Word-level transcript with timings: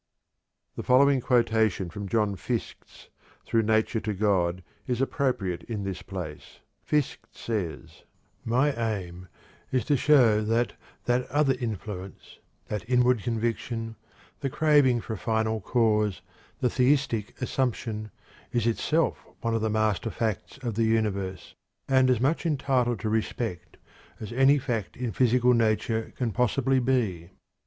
The 0.77 0.81
following 0.81 1.21
quotation 1.21 1.91
from 1.91 2.09
John 2.09 2.35
Fiske's 2.35 3.09
"Through 3.45 3.61
Nature 3.61 3.99
to 3.99 4.15
God" 4.15 4.63
is 4.87 4.99
appropriate 4.99 5.61
in 5.65 5.83
this 5.83 6.01
place. 6.01 6.61
Fiske 6.83 7.23
says: 7.31 8.01
"My 8.43 8.71
aim 8.73 9.27
is 9.71 9.85
to 9.85 9.95
show 9.97 10.41
that 10.43 10.73
'that 11.05 11.27
other 11.29 11.53
influence,' 11.59 12.39
that 12.67 12.83
inward 12.89 13.21
conviction, 13.21 13.95
the 14.39 14.49
craving 14.49 15.01
for 15.01 15.13
a 15.13 15.17
final 15.19 15.59
cause, 15.61 16.23
the 16.61 16.69
theistic 16.71 17.39
assumption, 17.39 18.09
is 18.51 18.65
itself 18.65 19.23
one 19.41 19.53
of 19.53 19.61
the 19.61 19.69
master 19.69 20.09
facts 20.09 20.57
of 20.63 20.73
the 20.73 20.85
universe, 20.85 21.53
and 21.87 22.09
as 22.09 22.19
much 22.19 22.43
entitled 22.43 22.99
to 23.01 23.09
respect 23.09 23.77
as 24.19 24.33
any 24.33 24.57
fact 24.57 24.97
in 24.97 25.11
physical 25.11 25.53
nature 25.53 26.11
can 26.17 26.31
possibly 26.31 26.79
be. 26.79 27.29